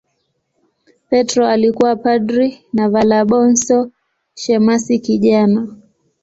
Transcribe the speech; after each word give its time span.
Petro 1.09 1.47
alikuwa 1.47 1.95
padri 1.95 2.65
na 2.73 2.89
Valabonso 2.89 3.91
shemasi 4.35 4.99
kijana. 4.99 5.67